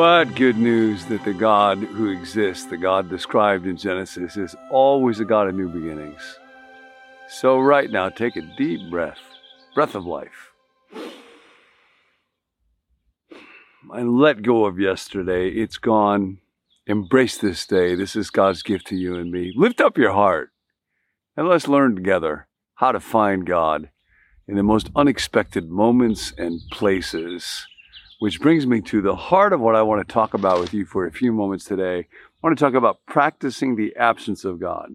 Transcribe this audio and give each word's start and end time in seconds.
that 0.00 0.34
good 0.36 0.56
news 0.56 1.04
that 1.06 1.24
the 1.24 1.34
God 1.34 1.78
who 1.78 2.10
exists, 2.10 2.66
the 2.66 2.76
God 2.76 3.10
described 3.10 3.66
in 3.66 3.76
Genesis, 3.76 4.36
is 4.36 4.54
always 4.70 5.20
a 5.20 5.24
God 5.24 5.48
of 5.48 5.54
new 5.54 5.68
beginnings. 5.68 6.38
So, 7.28 7.58
right 7.58 7.90
now, 7.90 8.08
take 8.08 8.36
a 8.36 8.42
deep 8.56 8.90
breath, 8.90 9.18
breath 9.74 9.94
of 9.94 10.06
life. 10.06 10.52
And 13.92 14.18
let 14.18 14.42
go 14.42 14.64
of 14.64 14.78
yesterday. 14.78 15.48
It's 15.48 15.78
gone. 15.78 16.38
Embrace 16.86 17.36
this 17.38 17.66
day. 17.66 17.94
This 17.94 18.16
is 18.16 18.30
God's 18.30 18.62
gift 18.62 18.86
to 18.88 18.96
you 18.96 19.16
and 19.16 19.30
me. 19.30 19.52
Lift 19.56 19.80
up 19.80 19.98
your 19.98 20.12
heart 20.12 20.50
and 21.36 21.48
let's 21.48 21.68
learn 21.68 21.96
together 21.96 22.46
how 22.76 22.92
to 22.92 23.00
find 23.00 23.46
God 23.46 23.90
in 24.46 24.56
the 24.56 24.62
most 24.62 24.90
unexpected 24.94 25.70
moments 25.70 26.32
and 26.38 26.60
places. 26.70 27.66
Which 28.22 28.40
brings 28.40 28.68
me 28.68 28.80
to 28.82 29.02
the 29.02 29.16
heart 29.16 29.52
of 29.52 29.58
what 29.58 29.74
I 29.74 29.82
want 29.82 30.06
to 30.06 30.12
talk 30.12 30.32
about 30.32 30.60
with 30.60 30.72
you 30.72 30.84
for 30.84 31.04
a 31.04 31.10
few 31.10 31.32
moments 31.32 31.64
today. 31.64 31.98
I 31.98 32.06
want 32.40 32.56
to 32.56 32.64
talk 32.64 32.74
about 32.74 33.04
practicing 33.04 33.74
the 33.74 33.96
absence 33.96 34.44
of 34.44 34.60
God. 34.60 34.92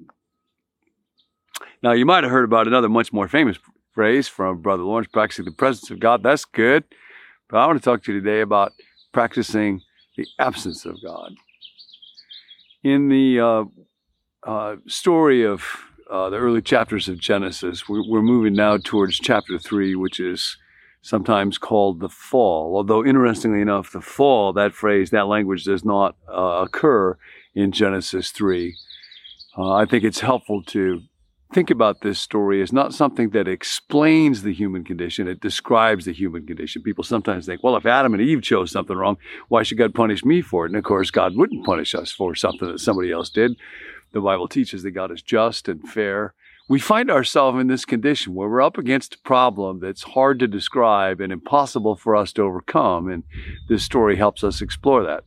Now, 1.83 1.91
you 1.91 2.05
might 2.05 2.23
have 2.23 2.31
heard 2.31 2.45
about 2.45 2.67
another 2.67 2.87
much 2.87 3.11
more 3.11 3.27
famous 3.27 3.57
phrase 3.93 4.29
from 4.29 4.61
Brother 4.61 4.83
Lawrence 4.83 5.09
practicing 5.11 5.43
the 5.43 5.51
presence 5.51 5.91
of 5.91 5.99
God. 5.99 6.23
That's 6.23 6.45
good. 6.45 6.85
But 7.49 7.57
I 7.57 7.67
want 7.67 7.77
to 7.77 7.83
talk 7.83 8.01
to 8.05 8.13
you 8.13 8.21
today 8.21 8.39
about 8.39 8.71
practicing 9.11 9.81
the 10.15 10.25
absence 10.39 10.85
of 10.85 10.95
God. 11.03 11.33
In 12.81 13.09
the 13.09 13.41
uh, 13.41 13.63
uh, 14.49 14.75
story 14.87 15.45
of 15.45 15.65
uh, 16.09 16.29
the 16.29 16.37
early 16.37 16.61
chapters 16.61 17.09
of 17.09 17.19
Genesis, 17.19 17.89
we're, 17.89 18.07
we're 18.07 18.21
moving 18.21 18.53
now 18.53 18.77
towards 18.77 19.19
chapter 19.19 19.59
3, 19.59 19.95
which 19.95 20.21
is 20.21 20.55
sometimes 21.07 21.57
called 21.57 22.01
the 22.01 22.09
fall. 22.09 22.75
Although, 22.75 23.05
interestingly 23.05 23.61
enough, 23.61 23.93
the 23.93 24.01
fall, 24.01 24.51
that 24.51 24.73
phrase, 24.73 25.09
that 25.11 25.27
language 25.27 25.63
does 25.63 25.85
not 25.85 26.17
uh, 26.27 26.65
occur 26.65 27.17
in 27.55 27.71
Genesis 27.71 28.29
3. 28.31 28.75
Uh, 29.57 29.71
I 29.71 29.85
think 29.85 30.03
it's 30.03 30.19
helpful 30.19 30.61
to 30.63 31.03
think 31.53 31.69
about 31.69 32.01
this 32.01 32.19
story 32.19 32.61
as 32.61 32.73
not 32.73 32.93
something 32.93 33.29
that 33.29 33.47
explains 33.47 34.41
the 34.41 34.53
human 34.53 34.83
condition, 34.83 35.29
it 35.29 35.39
describes 35.39 36.03
the 36.03 36.11
human 36.11 36.45
condition. 36.45 36.83
People 36.83 37.05
sometimes 37.05 37.45
think, 37.45 37.63
well, 37.63 37.77
if 37.77 37.85
Adam 37.85 38.13
and 38.13 38.21
Eve 38.21 38.41
chose 38.41 38.69
something 38.69 38.97
wrong, 38.97 39.15
why 39.47 39.63
should 39.63 39.77
God 39.77 39.95
punish 39.95 40.25
me 40.25 40.41
for 40.41 40.65
it? 40.65 40.71
And 40.71 40.77
of 40.77 40.83
course, 40.83 41.09
God 41.09 41.37
wouldn't 41.37 41.65
punish 41.65 41.95
us 41.95 42.11
for 42.11 42.35
something 42.35 42.67
that 42.67 42.79
somebody 42.79 43.13
else 43.13 43.29
did. 43.29 43.53
The 44.11 44.19
Bible 44.19 44.49
teaches 44.49 44.83
that 44.83 44.91
God 44.91 45.11
is 45.11 45.21
just 45.21 45.69
and 45.69 45.87
fair. 45.87 46.33
We 46.69 46.79
find 46.79 47.09
ourselves 47.09 47.59
in 47.59 47.67
this 47.67 47.85
condition 47.85 48.33
where 48.33 48.49
we're 48.49 48.61
up 48.61 48.77
against 48.77 49.15
a 49.15 49.19
problem 49.19 49.79
that's 49.79 50.03
hard 50.03 50.39
to 50.39 50.47
describe 50.47 51.21
and 51.21 51.31
impossible 51.31 51.95
for 51.95 52.15
us 52.15 52.33
to 52.33 52.41
overcome. 52.41 53.07
And 53.09 53.23
this 53.69 53.83
story 53.83 54.17
helps 54.17 54.43
us 54.43 54.61
explore 54.61 55.03
that. 55.03 55.23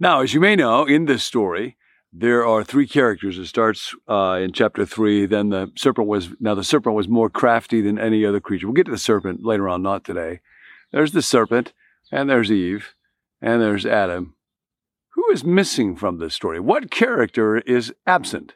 Now, 0.00 0.20
as 0.20 0.34
you 0.34 0.40
may 0.40 0.56
know, 0.56 0.84
in 0.84 1.04
this 1.04 1.22
story, 1.22 1.76
there 2.12 2.46
are 2.46 2.64
three 2.64 2.86
characters. 2.86 3.38
It 3.38 3.46
starts 3.46 3.94
uh, 4.08 4.40
in 4.42 4.52
chapter 4.52 4.84
three. 4.84 5.26
Then 5.26 5.50
the 5.50 5.70
serpent 5.76 6.08
was 6.08 6.30
now 6.40 6.54
the 6.54 6.64
serpent 6.64 6.96
was 6.96 7.08
more 7.08 7.30
crafty 7.30 7.80
than 7.80 7.98
any 7.98 8.24
other 8.24 8.40
creature. 8.40 8.66
We'll 8.66 8.74
get 8.74 8.86
to 8.86 8.92
the 8.92 8.98
serpent 8.98 9.44
later 9.44 9.68
on, 9.68 9.82
not 9.82 10.04
today. 10.04 10.40
There's 10.92 11.12
the 11.12 11.22
serpent, 11.22 11.72
and 12.10 12.28
there's 12.28 12.50
Eve, 12.50 12.94
and 13.40 13.60
there's 13.60 13.86
Adam. 13.86 14.34
Who 15.10 15.30
is 15.30 15.44
missing 15.44 15.94
from 15.94 16.18
this 16.18 16.34
story? 16.34 16.58
What 16.58 16.90
character 16.90 17.58
is 17.58 17.92
absent? 18.06 18.54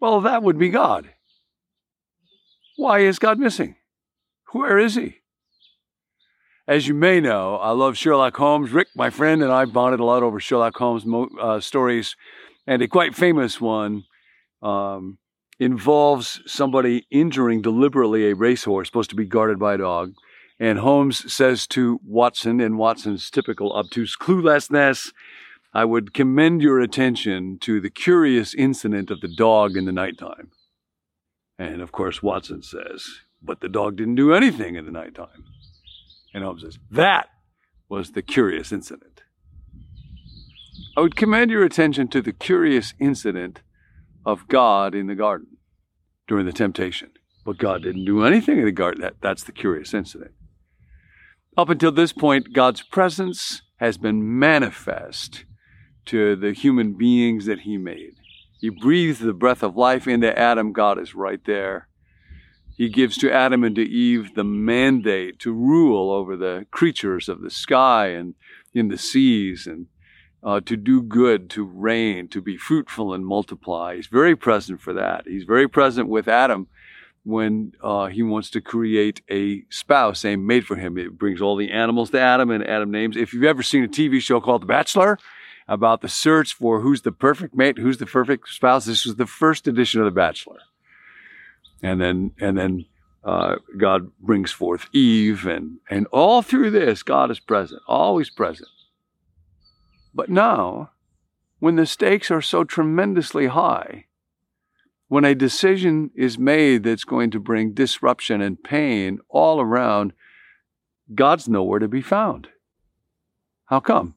Well, 0.00 0.20
that 0.22 0.42
would 0.42 0.58
be 0.58 0.68
God. 0.68 1.10
Why 2.76 3.00
is 3.00 3.18
God 3.18 3.38
missing? 3.38 3.76
Where 4.52 4.78
is 4.78 4.94
he? 4.94 5.16
As 6.68 6.88
you 6.88 6.94
may 6.94 7.20
know, 7.20 7.56
I 7.56 7.70
love 7.70 7.96
Sherlock 7.96 8.36
Holmes. 8.36 8.72
Rick, 8.72 8.88
my 8.96 9.08
friend, 9.08 9.42
and 9.42 9.52
I 9.52 9.64
bonded 9.66 10.00
a 10.00 10.04
lot 10.04 10.22
over 10.22 10.40
Sherlock 10.40 10.76
Holmes 10.76 11.04
uh, 11.40 11.60
stories, 11.60 12.16
and 12.66 12.82
a 12.82 12.88
quite 12.88 13.14
famous 13.14 13.60
one 13.60 14.04
um, 14.62 15.18
involves 15.60 16.40
somebody 16.44 17.06
injuring 17.10 17.62
deliberately 17.62 18.28
a 18.28 18.34
racehorse 18.34 18.88
supposed 18.88 19.10
to 19.10 19.16
be 19.16 19.24
guarded 19.24 19.58
by 19.58 19.74
a 19.74 19.78
dog. 19.78 20.14
And 20.58 20.78
Holmes 20.78 21.32
says 21.32 21.66
to 21.68 22.00
Watson, 22.04 22.60
in 22.60 22.78
Watson's 22.78 23.30
typical 23.30 23.72
obtuse 23.72 24.16
cluelessness, 24.16 25.12
I 25.76 25.84
would 25.84 26.14
commend 26.14 26.62
your 26.62 26.80
attention 26.80 27.58
to 27.58 27.82
the 27.82 27.90
curious 27.90 28.54
incident 28.54 29.10
of 29.10 29.20
the 29.20 29.28
dog 29.28 29.76
in 29.76 29.84
the 29.84 29.92
nighttime. 29.92 30.50
And 31.58 31.82
of 31.82 31.92
course, 31.92 32.22
Watson 32.22 32.62
says, 32.62 33.06
but 33.42 33.60
the 33.60 33.68
dog 33.68 33.96
didn't 33.96 34.14
do 34.14 34.32
anything 34.32 34.76
in 34.76 34.86
the 34.86 34.90
nighttime. 34.90 35.44
And 36.32 36.42
Holmes 36.42 36.62
says, 36.62 36.78
That 36.90 37.28
was 37.90 38.12
the 38.12 38.22
curious 38.22 38.72
incident. 38.72 39.20
I 40.96 41.02
would 41.02 41.14
commend 41.14 41.50
your 41.50 41.62
attention 41.62 42.08
to 42.08 42.22
the 42.22 42.32
curious 42.32 42.94
incident 42.98 43.60
of 44.24 44.48
God 44.48 44.94
in 44.94 45.08
the 45.08 45.14
garden 45.14 45.58
during 46.26 46.46
the 46.46 46.54
temptation. 46.54 47.10
But 47.44 47.58
God 47.58 47.82
didn't 47.82 48.06
do 48.06 48.24
anything 48.24 48.58
in 48.58 48.64
the 48.64 48.72
garden. 48.72 49.02
That, 49.02 49.16
that's 49.20 49.44
the 49.44 49.52
curious 49.52 49.92
incident. 49.92 50.32
Up 51.54 51.68
until 51.68 51.92
this 51.92 52.14
point, 52.14 52.54
God's 52.54 52.80
presence 52.80 53.60
has 53.76 53.98
been 53.98 54.38
manifest 54.38 55.44
to 56.06 56.36
the 56.36 56.52
human 56.52 56.94
beings 56.94 57.46
that 57.46 57.60
He 57.60 57.76
made. 57.76 58.16
He 58.60 58.70
breathes 58.70 59.18
the 59.18 59.32
breath 59.32 59.62
of 59.62 59.76
life 59.76 60.06
into 60.06 60.36
Adam. 60.38 60.72
God 60.72 60.98
is 60.98 61.14
right 61.14 61.40
there. 61.44 61.88
He 62.76 62.88
gives 62.88 63.16
to 63.18 63.32
Adam 63.32 63.64
and 63.64 63.74
to 63.76 63.82
Eve 63.82 64.34
the 64.34 64.44
mandate 64.44 65.38
to 65.40 65.52
rule 65.52 66.10
over 66.10 66.36
the 66.36 66.66
creatures 66.70 67.28
of 67.28 67.40
the 67.40 67.50
sky 67.50 68.08
and 68.08 68.34
in 68.74 68.88
the 68.88 68.98
seas 68.98 69.66
and 69.66 69.86
uh, 70.42 70.60
to 70.60 70.76
do 70.76 71.02
good, 71.02 71.50
to 71.50 71.64
reign, 71.64 72.28
to 72.28 72.40
be 72.40 72.56
fruitful 72.56 73.12
and 73.12 73.26
multiply. 73.26 73.96
He's 73.96 74.06
very 74.06 74.36
present 74.36 74.80
for 74.80 74.92
that. 74.92 75.24
He's 75.26 75.44
very 75.44 75.68
present 75.68 76.08
with 76.08 76.28
Adam 76.28 76.68
when 77.24 77.72
uh, 77.82 78.06
he 78.06 78.22
wants 78.22 78.50
to 78.50 78.60
create 78.60 79.20
a 79.28 79.64
spouse, 79.70 80.24
a 80.24 80.36
mate 80.36 80.64
for 80.64 80.76
him. 80.76 80.96
It 80.96 81.18
brings 81.18 81.42
all 81.42 81.56
the 81.56 81.72
animals 81.72 82.10
to 82.10 82.20
Adam 82.20 82.50
and 82.50 82.64
Adam 82.64 82.90
names. 82.92 83.16
If 83.16 83.32
you've 83.32 83.42
ever 83.42 83.64
seen 83.64 83.82
a 83.82 83.88
TV 83.88 84.20
show 84.20 84.40
called 84.40 84.62
The 84.62 84.66
Bachelor, 84.66 85.18
about 85.68 86.00
the 86.00 86.08
search 86.08 86.54
for 86.54 86.80
who's 86.80 87.02
the 87.02 87.12
perfect 87.12 87.54
mate, 87.54 87.78
who's 87.78 87.98
the 87.98 88.06
perfect 88.06 88.48
spouse, 88.48 88.84
this 88.84 89.04
was 89.04 89.16
the 89.16 89.26
first 89.26 89.66
edition 89.66 90.00
of 90.00 90.04
The 90.04 90.10
Bachelor 90.10 90.58
and 91.82 92.00
then 92.00 92.32
and 92.40 92.56
then 92.56 92.86
uh, 93.24 93.56
God 93.76 94.12
brings 94.20 94.52
forth 94.52 94.88
Eve, 94.92 95.46
and 95.46 95.78
and 95.90 96.06
all 96.08 96.42
through 96.42 96.70
this, 96.70 97.02
God 97.02 97.30
is 97.30 97.40
present, 97.40 97.82
always 97.86 98.30
present. 98.30 98.68
But 100.14 100.30
now, 100.30 100.90
when 101.58 101.76
the 101.76 101.86
stakes 101.86 102.30
are 102.30 102.42
so 102.42 102.64
tremendously 102.64 103.48
high, 103.48 104.06
when 105.08 105.24
a 105.24 105.34
decision 105.34 106.10
is 106.14 106.38
made 106.38 106.84
that's 106.84 107.04
going 107.04 107.30
to 107.32 107.40
bring 107.40 107.72
disruption 107.72 108.40
and 108.40 108.62
pain 108.62 109.18
all 109.28 109.60
around, 109.60 110.12
God's 111.14 111.48
nowhere 111.48 111.78
to 111.78 111.88
be 111.88 112.00
found. 112.00 112.48
How 113.66 113.80
come? 113.80 114.14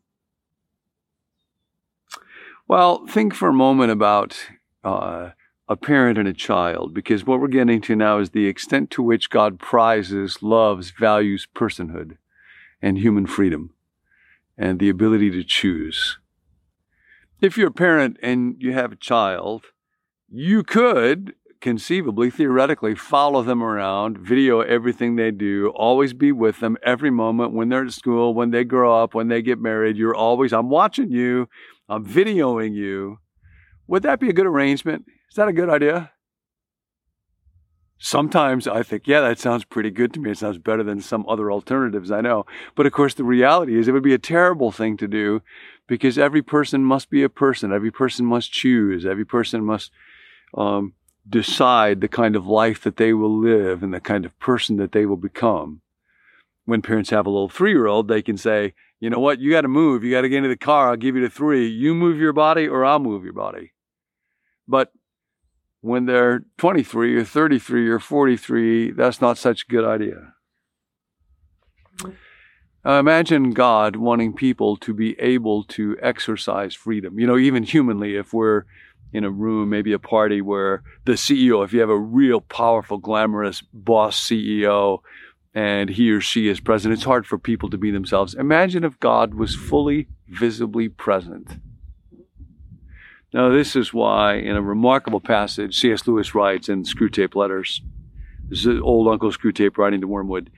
Well, 2.69 3.07
think 3.07 3.33
for 3.33 3.49
a 3.49 3.53
moment 3.53 3.91
about 3.91 4.37
uh, 4.83 5.31
a 5.67 5.75
parent 5.75 6.19
and 6.19 6.27
a 6.27 6.33
child, 6.33 6.93
because 6.93 7.25
what 7.25 7.39
we're 7.39 7.47
getting 7.47 7.81
to 7.81 7.95
now 7.95 8.19
is 8.19 8.29
the 8.29 8.45
extent 8.45 8.91
to 8.91 9.01
which 9.01 9.31
God 9.31 9.57
prizes, 9.57 10.43
loves, 10.43 10.91
values 10.91 11.47
personhood 11.55 12.17
and 12.79 12.99
human 12.99 13.25
freedom 13.25 13.73
and 14.55 14.77
the 14.77 14.87
ability 14.87 15.31
to 15.31 15.43
choose. 15.43 16.19
If 17.41 17.57
you're 17.57 17.69
a 17.69 17.71
parent 17.71 18.17
and 18.21 18.55
you 18.59 18.71
have 18.73 18.91
a 18.91 18.97
child, 18.97 19.63
you 20.29 20.61
could 20.61 21.33
conceivably, 21.61 22.29
theoretically, 22.29 22.93
follow 22.93 23.41
them 23.41 23.63
around, 23.63 24.19
video 24.19 24.61
everything 24.61 25.15
they 25.15 25.31
do, 25.31 25.69
always 25.75 26.13
be 26.13 26.31
with 26.31 26.59
them 26.59 26.77
every 26.83 27.09
moment 27.09 27.51
when 27.51 27.69
they're 27.69 27.85
at 27.85 27.93
school, 27.93 28.35
when 28.35 28.51
they 28.51 28.63
grow 28.63 29.03
up, 29.03 29.15
when 29.15 29.27
they 29.27 29.41
get 29.41 29.59
married. 29.59 29.97
You're 29.97 30.15
always, 30.15 30.53
I'm 30.53 30.69
watching 30.69 31.11
you, 31.11 31.49
I'm 31.89 32.05
videoing 32.05 32.75
you. 32.75 33.19
Would 33.87 34.03
that 34.03 34.19
be 34.19 34.29
a 34.29 34.33
good 34.33 34.45
arrangement? 34.45 35.05
Is 35.29 35.35
that 35.35 35.47
a 35.47 35.53
good 35.53 35.69
idea? 35.69 36.11
Sometimes 37.97 38.67
I 38.67 38.83
think, 38.83 39.07
yeah, 39.07 39.19
that 39.21 39.39
sounds 39.39 39.65
pretty 39.65 39.89
good 39.89 40.13
to 40.13 40.21
me. 40.21 40.31
It 40.31 40.37
sounds 40.37 40.57
better 40.57 40.83
than 40.83 41.01
some 41.01 41.25
other 41.27 41.51
alternatives 41.51 42.11
I 42.11 42.21
know. 42.21 42.45
But 42.75 42.85
of 42.85 42.93
course, 42.93 43.13
the 43.15 43.25
reality 43.25 43.77
is 43.77 43.87
it 43.87 43.91
would 43.91 44.03
be 44.03 44.13
a 44.13 44.19
terrible 44.19 44.71
thing 44.71 44.95
to 44.97 45.07
do 45.07 45.41
because 45.87 46.17
every 46.17 46.41
person 46.41 46.85
must 46.85 47.09
be 47.09 47.23
a 47.23 47.29
person. 47.29 47.73
Every 47.73 47.91
person 47.91 48.25
must 48.25 48.53
choose. 48.53 49.05
Every 49.05 49.25
person 49.25 49.65
must 49.65 49.91
um, 50.53 50.93
decide 51.27 51.99
the 51.99 52.07
kind 52.07 52.35
of 52.35 52.47
life 52.47 52.83
that 52.83 52.97
they 52.97 53.11
will 53.13 53.35
live 53.35 53.83
and 53.83 53.93
the 53.93 53.99
kind 53.99 54.25
of 54.25 54.37
person 54.39 54.77
that 54.77 54.93
they 54.93 55.05
will 55.05 55.17
become. 55.17 55.81
When 56.65 56.81
parents 56.81 57.09
have 57.09 57.25
a 57.25 57.29
little 57.29 57.49
three 57.49 57.71
year 57.71 57.87
old, 57.87 58.07
they 58.07 58.21
can 58.21 58.37
say, 58.37 58.75
you 58.99 59.09
know 59.09 59.19
what, 59.19 59.39
you 59.39 59.51
got 59.51 59.61
to 59.61 59.67
move. 59.67 60.03
You 60.03 60.11
got 60.11 60.21
to 60.21 60.29
get 60.29 60.37
into 60.37 60.49
the 60.49 60.57
car. 60.57 60.89
I'll 60.89 60.97
give 60.97 61.15
you 61.15 61.21
the 61.21 61.29
three. 61.29 61.67
You 61.67 61.93
move 61.93 62.17
your 62.17 62.33
body 62.33 62.67
or 62.67 62.85
I'll 62.85 62.99
move 62.99 63.23
your 63.23 63.33
body. 63.33 63.73
But 64.67 64.91
when 65.81 66.05
they're 66.05 66.43
23 66.57 67.15
or 67.15 67.23
33 67.23 67.89
or 67.89 67.99
43, 67.99 68.91
that's 68.91 69.21
not 69.21 69.37
such 69.37 69.63
a 69.63 69.71
good 69.71 69.85
idea. 69.85 70.33
Uh, 72.85 72.93
imagine 72.93 73.51
God 73.51 73.97
wanting 73.97 74.33
people 74.33 74.77
to 74.77 74.93
be 74.93 75.19
able 75.19 75.63
to 75.65 75.97
exercise 76.01 76.73
freedom. 76.73 77.19
You 77.19 77.27
know, 77.27 77.37
even 77.37 77.63
humanly, 77.63 78.15
if 78.15 78.33
we're 78.33 78.63
in 79.11 79.23
a 79.23 79.29
room, 79.29 79.69
maybe 79.69 79.91
a 79.91 79.99
party 79.99 80.41
where 80.41 80.83
the 81.05 81.13
CEO, 81.13 81.63
if 81.63 81.73
you 81.73 81.81
have 81.81 81.89
a 81.89 81.97
real 81.97 82.41
powerful, 82.41 82.97
glamorous 82.97 83.61
boss 83.73 84.19
CEO, 84.19 84.99
and 85.53 85.89
he 85.89 86.11
or 86.11 86.21
she 86.21 86.47
is 86.47 86.59
present, 86.59 86.93
it's 86.93 87.03
hard 87.03 87.25
for 87.25 87.37
people 87.37 87.69
to 87.69 87.77
be 87.77 87.91
themselves. 87.91 88.33
Imagine 88.35 88.83
if 88.83 88.99
God 88.99 89.33
was 89.33 89.55
fully, 89.55 90.07
visibly 90.27 90.89
present. 90.89 91.57
Now, 93.33 93.49
this 93.49 93.75
is 93.75 93.93
why, 93.93 94.35
in 94.35 94.55
a 94.55 94.61
remarkable 94.61 95.19
passage, 95.19 95.79
C.S. 95.79 96.07
Lewis 96.07 96.33
writes 96.33 96.69
in 96.69 96.83
Screwtape 96.83 97.35
Letters, 97.35 97.81
this 98.47 98.65
is 98.65 98.79
old 98.81 99.07
Uncle 99.07 99.31
Screwtape 99.31 99.77
writing 99.77 100.01
to 100.01 100.07
Wormwood, 100.07 100.49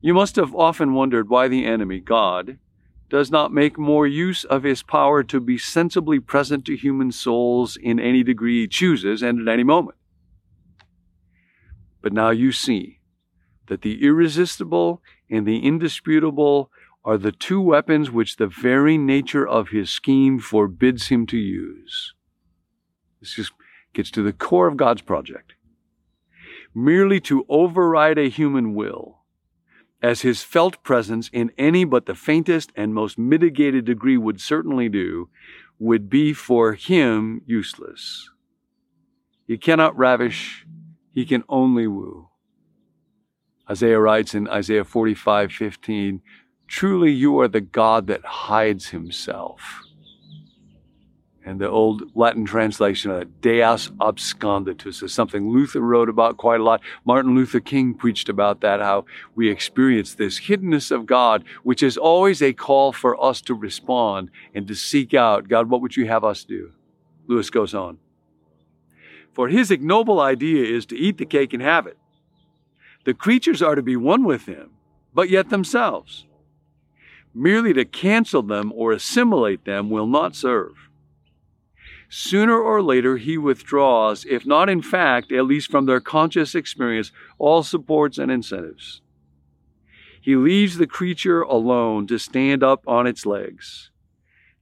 you 0.00 0.14
must 0.14 0.36
have 0.36 0.54
often 0.54 0.94
wondered 0.94 1.28
why 1.28 1.48
the 1.48 1.64
enemy, 1.64 2.00
God, 2.00 2.58
does 3.08 3.30
not 3.30 3.52
make 3.52 3.78
more 3.78 4.06
use 4.06 4.42
of 4.44 4.62
his 4.62 4.82
power 4.82 5.22
to 5.22 5.38
be 5.38 5.58
sensibly 5.58 6.18
present 6.18 6.64
to 6.64 6.76
human 6.76 7.12
souls 7.12 7.76
in 7.76 8.00
any 8.00 8.22
degree 8.22 8.62
he 8.62 8.68
chooses 8.68 9.22
and 9.22 9.46
at 9.46 9.52
any 9.52 9.64
moment. 9.64 9.98
But 12.00 12.12
now 12.12 12.30
you 12.30 12.52
see 12.52 13.00
that 13.72 13.80
the 13.80 14.04
irresistible 14.04 15.00
and 15.30 15.46
the 15.46 15.60
indisputable 15.60 16.70
are 17.06 17.16
the 17.16 17.32
two 17.32 17.58
weapons 17.58 18.10
which 18.10 18.36
the 18.36 18.46
very 18.46 18.98
nature 18.98 19.48
of 19.48 19.70
his 19.70 19.88
scheme 19.88 20.38
forbids 20.38 21.08
him 21.08 21.26
to 21.26 21.38
use. 21.38 22.12
This 23.18 23.32
just 23.32 23.52
gets 23.94 24.10
to 24.10 24.22
the 24.22 24.34
core 24.34 24.68
of 24.68 24.76
God's 24.76 25.00
project. 25.00 25.54
Merely 26.74 27.18
to 27.20 27.46
override 27.48 28.18
a 28.18 28.28
human 28.28 28.74
will 28.74 29.20
as 30.02 30.20
his 30.20 30.42
felt 30.42 30.82
presence 30.82 31.30
in 31.32 31.50
any 31.56 31.84
but 31.84 32.04
the 32.04 32.14
faintest 32.14 32.72
and 32.76 32.92
most 32.92 33.16
mitigated 33.16 33.86
degree 33.86 34.18
would 34.18 34.38
certainly 34.38 34.90
do, 34.90 35.30
would 35.78 36.10
be 36.10 36.34
for 36.34 36.74
him 36.74 37.40
useless. 37.46 38.28
He 39.46 39.56
cannot 39.56 39.96
ravish, 39.96 40.66
he 41.10 41.24
can 41.24 41.42
only 41.48 41.86
woo. 41.86 42.28
Isaiah 43.70 44.00
writes 44.00 44.34
in 44.34 44.48
Isaiah 44.48 44.84
45 44.84 45.52
15, 45.52 46.20
Truly 46.66 47.12
you 47.12 47.38
are 47.40 47.48
the 47.48 47.60
God 47.60 48.06
that 48.06 48.24
hides 48.24 48.88
himself 48.88 49.82
and 51.44 51.60
the 51.60 51.68
old 51.68 52.04
Latin 52.14 52.44
translation 52.44 53.10
of 53.10 53.40
Deus 53.40 53.88
absconditus 54.00 55.02
is 55.02 55.12
something 55.12 55.50
Luther 55.50 55.80
wrote 55.80 56.08
about 56.08 56.36
quite 56.36 56.60
a 56.60 56.64
lot. 56.64 56.80
Martin 57.04 57.34
Luther 57.34 57.60
King 57.60 57.94
preached 57.94 58.28
about 58.28 58.60
that, 58.60 58.80
how 58.80 59.04
we 59.34 59.50
experience 59.50 60.14
this 60.14 60.40
hiddenness 60.40 60.90
of 60.90 61.06
God, 61.06 61.44
which 61.62 61.82
is 61.82 61.96
always 61.96 62.42
a 62.42 62.52
call 62.52 62.92
for 62.92 63.22
us 63.22 63.40
to 63.42 63.54
respond 63.54 64.30
and 64.54 64.68
to 64.68 64.74
seek 64.74 65.14
out, 65.14 65.48
God, 65.48 65.68
what 65.68 65.80
would 65.80 65.96
you 65.96 66.06
have 66.06 66.24
us 66.24 66.44
do? 66.44 66.72
Lewis 67.26 67.50
goes 67.50 67.74
on. 67.74 67.98
For 69.32 69.48
his 69.48 69.70
ignoble 69.70 70.20
idea 70.20 70.64
is 70.64 70.86
to 70.86 70.96
eat 70.96 71.18
the 71.18 71.26
cake 71.26 71.52
and 71.52 71.62
have 71.62 71.86
it. 71.86 71.96
The 73.04 73.14
creatures 73.14 73.62
are 73.62 73.74
to 73.74 73.82
be 73.82 73.96
one 73.96 74.24
with 74.24 74.46
him, 74.46 74.70
but 75.12 75.28
yet 75.28 75.50
themselves. 75.50 76.26
Merely 77.34 77.72
to 77.72 77.84
cancel 77.84 78.42
them 78.42 78.72
or 78.74 78.92
assimilate 78.92 79.64
them 79.64 79.90
will 79.90 80.06
not 80.06 80.36
serve 80.36 80.90
sooner 82.14 82.60
or 82.60 82.82
later 82.82 83.16
he 83.16 83.38
withdraws, 83.38 84.26
if 84.28 84.44
not 84.44 84.68
in 84.68 84.82
fact, 84.82 85.32
at 85.32 85.46
least 85.46 85.70
from 85.70 85.86
their 85.86 85.98
conscious 85.98 86.54
experience, 86.54 87.10
all 87.38 87.62
supports 87.62 88.18
and 88.18 88.30
incentives. 88.30 89.00
He 90.20 90.36
leaves 90.36 90.76
the 90.76 90.86
creature 90.86 91.40
alone 91.40 92.06
to 92.08 92.18
stand 92.18 92.62
up 92.62 92.86
on 92.86 93.06
its 93.06 93.24
legs, 93.24 93.90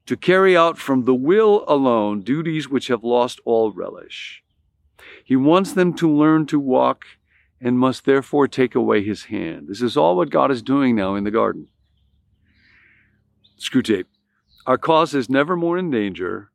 to 0.06 0.16
carry 0.16 0.56
out 0.56 0.78
from 0.78 1.04
the 1.04 1.14
will 1.14 1.64
alone 1.66 2.20
duties 2.20 2.68
which 2.68 2.86
have 2.86 3.02
lost 3.02 3.40
all 3.44 3.72
relish. 3.72 4.44
He 5.24 5.34
wants 5.34 5.72
them 5.72 5.92
to 5.94 6.08
learn 6.08 6.46
to 6.46 6.60
walk 6.60 7.04
and 7.60 7.78
must 7.78 8.04
therefore 8.04 8.48
take 8.48 8.74
away 8.74 9.02
his 9.02 9.24
hand. 9.24 9.68
This 9.68 9.82
is 9.82 9.96
all 9.96 10.16
what 10.16 10.30
God 10.30 10.50
is 10.50 10.62
doing 10.62 10.96
now 10.96 11.14
in 11.14 11.24
the 11.24 11.30
garden. 11.30 11.68
Screwtape. 13.58 14.06
Our 14.66 14.78
cause 14.78 15.14
is 15.14 15.28
never 15.28 15.56
more 15.56 15.76
in 15.76 15.90
danger 15.90 16.50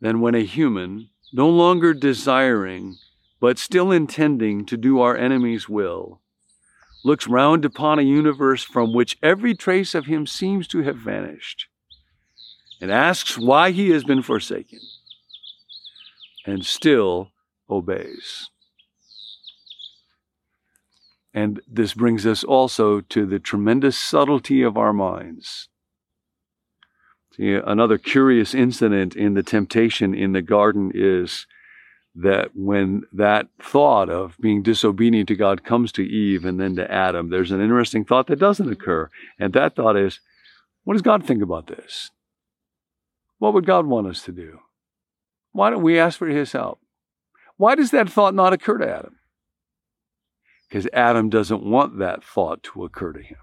than 0.00 0.20
when 0.20 0.34
a 0.34 0.40
human, 0.44 1.10
no 1.32 1.48
longer 1.48 1.92
desiring, 1.92 2.96
but 3.40 3.58
still 3.58 3.90
intending 3.90 4.64
to 4.66 4.76
do 4.76 5.00
our 5.00 5.16
enemy's 5.16 5.68
will, 5.68 6.20
looks 7.04 7.26
round 7.26 7.64
upon 7.64 7.98
a 7.98 8.02
universe 8.02 8.62
from 8.62 8.92
which 8.92 9.18
every 9.22 9.54
trace 9.54 9.94
of 9.94 10.06
him 10.06 10.26
seems 10.26 10.66
to 10.68 10.82
have 10.82 10.96
vanished, 10.96 11.66
and 12.80 12.90
asks 12.90 13.36
why 13.38 13.70
he 13.70 13.90
has 13.90 14.04
been 14.04 14.22
forsaken, 14.22 14.80
and 16.46 16.64
still 16.64 17.32
obeys. 17.68 18.50
And 21.32 21.60
this 21.68 21.94
brings 21.94 22.26
us 22.26 22.42
also 22.42 23.00
to 23.02 23.24
the 23.24 23.38
tremendous 23.38 23.96
subtlety 23.96 24.62
of 24.62 24.76
our 24.76 24.92
minds. 24.92 25.68
See, 27.36 27.52
another 27.52 27.98
curious 27.98 28.54
incident 28.54 29.14
in 29.14 29.34
the 29.34 29.42
temptation 29.42 30.14
in 30.14 30.32
the 30.32 30.42
garden 30.42 30.90
is 30.92 31.46
that 32.16 32.50
when 32.54 33.04
that 33.12 33.46
thought 33.62 34.10
of 34.10 34.36
being 34.40 34.62
disobedient 34.62 35.28
to 35.28 35.36
God 35.36 35.62
comes 35.62 35.92
to 35.92 36.02
Eve 36.02 36.44
and 36.44 36.58
then 36.58 36.74
to 36.74 36.90
Adam, 36.90 37.30
there's 37.30 37.52
an 37.52 37.60
interesting 37.60 38.04
thought 38.04 38.26
that 38.26 38.40
doesn't 38.40 38.70
occur. 38.70 39.08
And 39.38 39.52
that 39.52 39.76
thought 39.76 39.96
is, 39.96 40.18
what 40.82 40.94
does 40.94 41.02
God 41.02 41.24
think 41.24 41.40
about 41.40 41.68
this? 41.68 42.10
What 43.38 43.54
would 43.54 43.64
God 43.64 43.86
want 43.86 44.08
us 44.08 44.22
to 44.22 44.32
do? 44.32 44.58
Why 45.52 45.70
don't 45.70 45.82
we 45.82 45.98
ask 45.98 46.18
for 46.18 46.26
his 46.26 46.50
help? 46.50 46.80
Why 47.56 47.76
does 47.76 47.92
that 47.92 48.10
thought 48.10 48.34
not 48.34 48.52
occur 48.52 48.78
to 48.78 48.90
Adam? 48.90 49.19
Because 50.70 50.86
Adam 50.94 51.28
doesn't 51.28 51.62
want 51.62 51.98
that 51.98 52.24
thought 52.24 52.62
to 52.62 52.84
occur 52.84 53.12
to 53.12 53.22
him. 53.22 53.36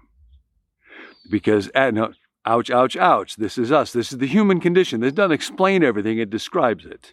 Because 1.30 1.70
Adam, 1.74 2.14
Ouch, 2.48 2.70
ouch, 2.70 2.96
ouch. 2.96 3.36
This 3.36 3.58
is 3.58 3.70
us. 3.70 3.92
This 3.92 4.10
is 4.10 4.16
the 4.16 4.26
human 4.26 4.58
condition. 4.58 5.00
This 5.00 5.12
doesn't 5.12 5.32
explain 5.32 5.82
everything, 5.82 6.18
it 6.18 6.30
describes 6.30 6.86
it. 6.86 7.12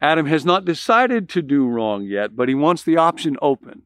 Adam 0.00 0.24
has 0.24 0.46
not 0.46 0.64
decided 0.64 1.28
to 1.28 1.42
do 1.42 1.68
wrong 1.68 2.04
yet, 2.04 2.34
but 2.34 2.48
he 2.48 2.54
wants 2.54 2.82
the 2.82 2.96
option 2.96 3.36
open. 3.42 3.82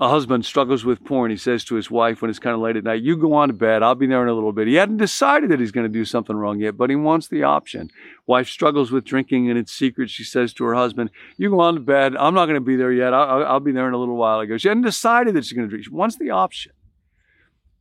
A 0.00 0.08
husband 0.08 0.44
struggles 0.44 0.84
with 0.84 1.04
porn. 1.04 1.30
He 1.30 1.36
says 1.36 1.62
to 1.64 1.76
his 1.76 1.88
wife 1.88 2.20
when 2.20 2.28
it's 2.28 2.40
kind 2.40 2.54
of 2.54 2.60
late 2.60 2.74
at 2.74 2.82
night, 2.82 3.02
You 3.02 3.16
go 3.16 3.34
on 3.34 3.46
to 3.48 3.54
bed. 3.54 3.82
I'll 3.82 3.94
be 3.94 4.08
there 4.08 4.22
in 4.22 4.28
a 4.28 4.34
little 4.34 4.52
bit. 4.52 4.66
He 4.66 4.74
hadn't 4.74 4.96
decided 4.96 5.50
that 5.50 5.60
he's 5.60 5.70
going 5.70 5.86
to 5.86 5.92
do 5.92 6.04
something 6.04 6.34
wrong 6.34 6.58
yet, 6.58 6.76
but 6.76 6.90
he 6.90 6.96
wants 6.96 7.28
the 7.28 7.44
option. 7.44 7.90
Wife 8.26 8.48
struggles 8.48 8.90
with 8.90 9.04
drinking 9.04 9.48
and 9.48 9.58
it's 9.58 9.72
secret. 9.72 10.10
She 10.10 10.24
says 10.24 10.52
to 10.54 10.64
her 10.64 10.74
husband, 10.74 11.10
You 11.36 11.50
go 11.50 11.60
on 11.60 11.74
to 11.74 11.80
bed. 11.80 12.16
I'm 12.16 12.34
not 12.34 12.46
going 12.46 12.56
to 12.56 12.60
be 12.60 12.74
there 12.74 12.92
yet. 12.92 13.14
I'll, 13.14 13.44
I'll 13.44 13.60
be 13.60 13.70
there 13.70 13.86
in 13.86 13.94
a 13.94 13.98
little 13.98 14.16
while. 14.16 14.44
Goes, 14.44 14.62
She 14.62 14.68
hadn't 14.68 14.82
decided 14.82 15.34
that 15.34 15.44
she's 15.44 15.52
going 15.52 15.68
to 15.68 15.70
drink. 15.70 15.84
She 15.84 15.90
wants 15.90 16.16
the 16.16 16.30
option. 16.30 16.72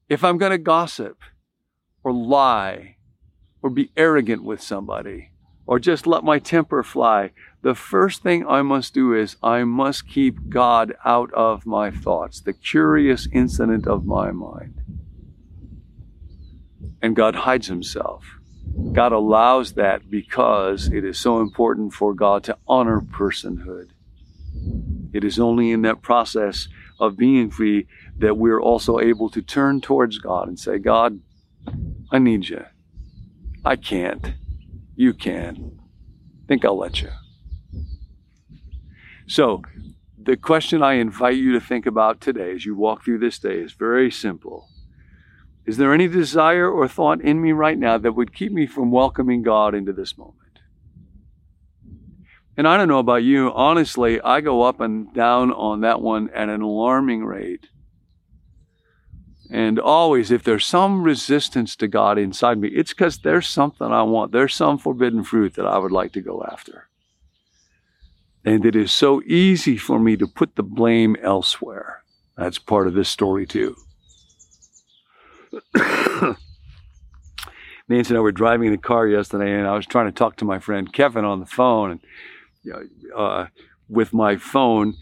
If 0.07 0.23
I'm 0.23 0.37
going 0.37 0.51
to 0.51 0.59
gossip 0.59 1.17
or 2.03 2.13
lie 2.13 2.97
or 3.63 3.71
be 3.71 3.91
arrogant 3.97 4.43
with 4.43 4.61
somebody 4.61 5.31
or 5.65 5.79
just 5.79 6.05
let 6.05 6.23
my 6.23 6.37
temper 6.37 6.83
fly, 6.83 7.31
the 7.63 7.73
first 7.73 8.21
thing 8.21 8.45
I 8.45 8.61
must 8.61 8.93
do 8.93 9.13
is 9.13 9.37
I 9.41 9.63
must 9.63 10.07
keep 10.07 10.49
God 10.49 10.93
out 11.05 11.33
of 11.33 11.65
my 11.65 11.91
thoughts, 11.91 12.41
the 12.41 12.51
curious 12.51 13.25
incident 13.31 13.87
of 13.87 14.05
my 14.05 14.31
mind. 14.31 14.81
And 17.01 17.15
God 17.15 17.35
hides 17.35 17.67
himself. 17.67 18.25
God 18.91 19.13
allows 19.13 19.73
that 19.73 20.09
because 20.09 20.87
it 20.87 21.05
is 21.05 21.17
so 21.17 21.39
important 21.39 21.93
for 21.93 22.13
God 22.13 22.43
to 22.45 22.57
honor 22.67 22.99
personhood. 22.99 23.91
It 25.13 25.23
is 25.23 25.39
only 25.39 25.71
in 25.71 25.83
that 25.83 26.01
process 26.01 26.67
of 26.99 27.15
being 27.15 27.49
free 27.49 27.87
that 28.17 28.37
we're 28.37 28.61
also 28.61 28.99
able 28.99 29.29
to 29.29 29.41
turn 29.41 29.79
towards 29.79 30.17
God 30.17 30.49
and 30.49 30.59
say, 30.59 30.79
God, 30.79 31.21
I 32.11 32.19
need 32.19 32.49
you. 32.49 32.65
I 33.63 33.77
can't. 33.77 34.33
You 34.95 35.13
can. 35.13 35.79
Think 36.47 36.65
I'll 36.65 36.77
let 36.77 37.01
you. 37.01 37.09
So, 39.27 39.61
the 40.21 40.37
question 40.37 40.81
I 40.81 40.93
invite 40.93 41.35
you 41.35 41.53
to 41.53 41.59
think 41.59 41.85
about 41.85 42.21
today 42.21 42.51
as 42.51 42.65
you 42.65 42.75
walk 42.75 43.03
through 43.03 43.19
this 43.19 43.39
day 43.39 43.59
is 43.59 43.73
very 43.73 44.11
simple. 44.11 44.69
Is 45.65 45.77
there 45.77 45.93
any 45.93 46.07
desire 46.07 46.69
or 46.69 46.87
thought 46.87 47.21
in 47.21 47.41
me 47.41 47.51
right 47.51 47.77
now 47.77 47.97
that 47.97 48.13
would 48.13 48.35
keep 48.35 48.51
me 48.51 48.67
from 48.67 48.91
welcoming 48.91 49.41
God 49.41 49.73
into 49.73 49.93
this 49.93 50.17
moment? 50.17 50.39
And 52.55 52.67
I 52.67 52.77
don't 52.77 52.87
know 52.87 52.99
about 52.99 53.23
you, 53.23 53.51
honestly, 53.53 54.21
I 54.21 54.41
go 54.41 54.61
up 54.63 54.79
and 54.79 55.11
down 55.13 55.51
on 55.51 55.81
that 55.81 56.01
one 56.01 56.29
at 56.31 56.49
an 56.49 56.61
alarming 56.61 57.25
rate. 57.25 57.67
And 59.49 59.79
always, 59.79 60.31
if 60.31 60.43
there's 60.43 60.65
some 60.65 61.03
resistance 61.03 61.75
to 61.77 61.87
God 61.87 62.17
inside 62.17 62.59
me, 62.59 62.69
it's 62.69 62.91
because 62.91 63.19
there's 63.19 63.47
something 63.47 63.87
I 63.87 64.03
want. 64.03 64.31
There's 64.31 64.53
some 64.53 64.77
forbidden 64.77 65.23
fruit 65.23 65.55
that 65.55 65.65
I 65.65 65.77
would 65.77 65.91
like 65.91 66.11
to 66.13 66.21
go 66.21 66.43
after. 66.43 66.87
And 68.45 68.65
it 68.65 68.75
is 68.75 68.91
so 68.91 69.21
easy 69.23 69.77
for 69.77 69.99
me 69.99 70.17
to 70.17 70.27
put 70.27 70.55
the 70.55 70.63
blame 70.63 71.15
elsewhere. 71.21 72.03
That's 72.37 72.59
part 72.59 72.87
of 72.87 72.93
this 72.93 73.09
story, 73.09 73.45
too. 73.45 73.75
Nancy 77.87 78.09
and 78.09 78.17
I 78.17 78.21
were 78.21 78.31
driving 78.31 78.67
in 78.67 78.73
the 78.73 78.77
car 78.77 79.07
yesterday, 79.07 79.57
and 79.57 79.67
I 79.67 79.75
was 79.75 79.85
trying 79.85 80.07
to 80.07 80.11
talk 80.11 80.37
to 80.37 80.45
my 80.45 80.59
friend 80.59 80.91
Kevin 80.91 81.25
on 81.25 81.39
the 81.39 81.45
phone, 81.45 81.91
and 81.91 82.89
uh, 83.15 83.47
with 83.87 84.13
my 84.13 84.37
phone, 84.37 84.95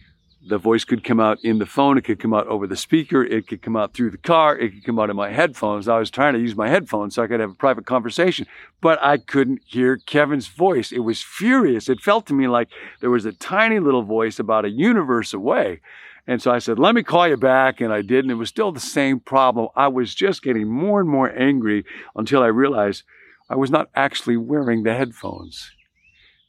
the 0.48 0.58
voice 0.58 0.84
could 0.84 1.04
come 1.04 1.20
out 1.20 1.38
in 1.44 1.60
the 1.60 1.66
phone, 1.66 1.98
it 1.98 2.04
could 2.04 2.20
come 2.20 2.34
out 2.34 2.48
over 2.48 2.66
the 2.66 2.76
speaker, 2.76 3.24
it 3.24 3.48
could 3.48 3.62
come 3.62 3.76
out 3.76 3.94
through 3.94 4.10
the 4.10 4.18
car, 4.18 4.58
it 4.58 4.72
could 4.72 4.84
come 4.84 5.00
out 5.00 5.10
in 5.10 5.16
my 5.16 5.32
headphones. 5.32 5.88
I 5.88 6.00
was 6.00 6.10
trying 6.10 6.34
to 6.34 6.40
use 6.40 6.56
my 6.56 6.68
headphones 6.68 7.16
so 7.16 7.24
I 7.24 7.28
could 7.28 7.40
have 7.40 7.52
a 7.52 7.56
private 7.56 7.86
conversation, 7.86 8.48
but 8.82 9.02
I 9.04 9.18
couldn't 9.18 9.62
hear 9.66 9.98
Kevin's 9.98 10.48
voice. 10.48 10.92
It 10.92 11.00
was 11.00 11.22
furious. 11.22 11.90
It 11.90 12.02
felt 12.02 12.26
to 12.28 12.34
me 12.34 12.48
like 12.48 12.70
there 13.02 13.12
was 13.12 13.26
a 13.26 13.34
tiny 13.34 13.80
little 13.80 14.04
voice 14.04 14.40
about 14.40 14.66
a 14.66 14.70
universe 14.70 15.34
away. 15.34 15.82
And 16.28 16.42
so 16.42 16.52
I 16.52 16.60
said, 16.60 16.80
let 16.80 16.96
me 16.96 17.04
call 17.04 17.28
you 17.28 17.38
back. 17.38 17.82
And 17.82 17.92
I 17.92 18.02
did. 18.02 18.26
And 18.26 18.32
it 18.32 18.36
was 18.36 18.50
still 18.50 18.72
the 18.72 18.80
same 18.80 19.20
problem. 19.20 19.70
I 19.76 19.88
was 19.88 20.14
just 20.14 20.44
getting 20.44 20.68
more 20.68 21.00
and 21.00 21.10
more 21.10 21.32
angry 21.38 21.84
until 22.16 22.44
I 22.44 22.48
realized 22.48 23.04
I 23.50 23.56
was 23.56 23.72
not 23.72 23.90
actually 23.96 24.38
wearing 24.38 24.84
the 24.84 24.94
headphones. 24.94 25.72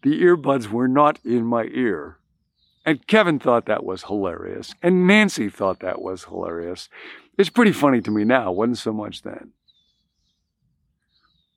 The 0.02 0.20
earbuds 0.22 0.68
were 0.68 0.88
not 0.88 1.18
in 1.25 1.44
my 1.44 1.64
ear. 1.64 2.18
And 2.85 3.07
Kevin 3.07 3.39
thought 3.39 3.67
that 3.67 3.85
was 3.85 4.05
hilarious. 4.05 4.75
And 4.83 5.07
Nancy 5.07 5.49
thought 5.49 5.81
that 5.81 6.03
was 6.03 6.25
hilarious. 6.25 6.89
It's 7.39 7.51
pretty 7.51 7.73
funny 7.73 8.01
to 8.01 8.11
me 8.11 8.25
now, 8.25 8.51
wasn't 8.53 8.79
so 8.79 8.93
much 8.93 9.23
then. 9.23 9.53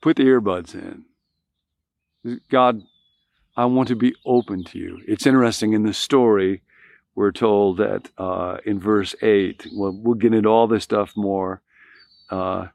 Put 0.01 0.17
the 0.17 0.23
earbuds 0.23 0.75
in. 0.75 1.05
God, 2.49 2.81
I 3.57 3.65
want 3.65 3.87
to 3.87 3.95
be 3.95 4.15
open 4.25 4.63
to 4.65 4.77
you. 4.77 5.01
It's 5.07 5.25
interesting 5.25 5.73
in 5.73 5.83
the 5.83 5.93
story, 5.93 6.61
we're 7.15 7.31
told 7.31 7.77
that 7.77 8.09
uh, 8.17 8.57
in 8.65 8.79
verse 8.79 9.15
8, 9.21 9.67
well, 9.73 9.97
we'll 9.97 10.15
get 10.15 10.33
into 10.33 10.49
all 10.49 10.67
this 10.67 10.83
stuff 10.83 11.15
more. 11.15 11.61
Uh, 12.29 12.67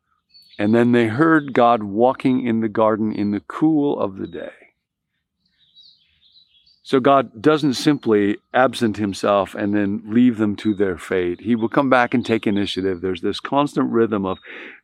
and 0.58 0.74
then 0.74 0.92
they 0.92 1.06
heard 1.06 1.52
God 1.52 1.82
walking 1.82 2.46
in 2.46 2.60
the 2.60 2.68
garden 2.68 3.12
in 3.12 3.30
the 3.30 3.40
cool 3.40 3.98
of 4.00 4.16
the 4.16 4.26
day. 4.26 4.59
So 6.90 6.98
God 6.98 7.40
doesn't 7.40 7.74
simply 7.74 8.38
absent 8.52 8.96
himself 8.96 9.54
and 9.54 9.72
then 9.72 10.02
leave 10.06 10.38
them 10.38 10.56
to 10.56 10.74
their 10.74 10.98
fate. 10.98 11.40
He 11.40 11.54
will 11.54 11.68
come 11.68 11.88
back 11.88 12.14
and 12.14 12.26
take 12.26 12.48
initiative. 12.48 13.00
There's 13.00 13.20
this 13.20 13.38
constant 13.38 13.92
rhythm 13.92 14.26
of 14.26 14.38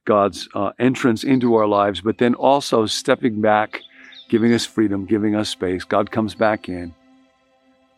God's 0.04 0.48
uh, 0.54 0.70
entrance 0.78 1.24
into 1.24 1.56
our 1.56 1.66
lives, 1.66 2.02
but 2.02 2.18
then 2.18 2.36
also 2.36 2.86
stepping 2.86 3.40
back, 3.40 3.80
giving 4.28 4.52
us 4.52 4.64
freedom, 4.64 5.04
giving 5.04 5.34
us 5.34 5.48
space. 5.48 5.82
God 5.82 6.12
comes 6.12 6.36
back 6.36 6.68
in. 6.68 6.94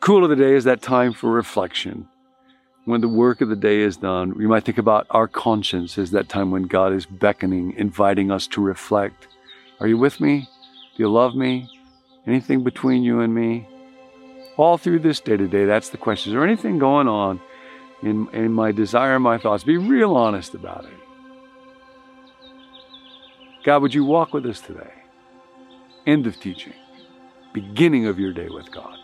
Cool 0.00 0.24
of 0.24 0.30
the 0.30 0.36
day 0.36 0.54
is 0.54 0.64
that 0.64 0.80
time 0.80 1.12
for 1.12 1.30
reflection. 1.30 2.08
When 2.86 3.02
the 3.02 3.08
work 3.08 3.42
of 3.42 3.50
the 3.50 3.56
day 3.56 3.80
is 3.80 3.98
done, 3.98 4.38
we 4.38 4.46
might 4.46 4.64
think 4.64 4.78
about 4.78 5.06
our 5.10 5.28
conscience 5.28 5.98
as 5.98 6.12
that 6.12 6.30
time 6.30 6.50
when 6.50 6.62
God 6.62 6.94
is 6.94 7.04
beckoning, 7.04 7.74
inviting 7.76 8.30
us 8.30 8.46
to 8.46 8.62
reflect. 8.62 9.28
Are 9.80 9.86
you 9.86 9.98
with 9.98 10.18
me? 10.18 10.48
Do 10.96 11.02
you 11.02 11.12
love 11.12 11.34
me? 11.34 11.68
Anything 12.26 12.64
between 12.64 13.02
you 13.02 13.20
and 13.20 13.34
me? 13.34 13.68
All 14.58 14.76
through 14.76 14.98
this 14.98 15.20
day 15.20 15.36
to 15.36 15.48
day, 15.48 15.64
that's 15.64 15.88
the 15.88 15.96
question. 15.96 16.32
Is 16.32 16.34
there 16.34 16.44
anything 16.44 16.78
going 16.78 17.08
on 17.08 17.40
in, 18.02 18.28
in 18.34 18.52
my 18.52 18.72
desire, 18.72 19.18
my 19.18 19.38
thoughts? 19.38 19.64
Be 19.64 19.78
real 19.78 20.16
honest 20.16 20.54
about 20.54 20.84
it. 20.84 20.92
God, 23.64 23.82
would 23.82 23.94
you 23.94 24.04
walk 24.04 24.34
with 24.34 24.44
us 24.46 24.60
today? 24.60 24.92
End 26.06 26.26
of 26.26 26.38
teaching, 26.40 26.74
beginning 27.52 28.06
of 28.06 28.18
your 28.18 28.32
day 28.32 28.48
with 28.48 28.70
God. 28.72 28.97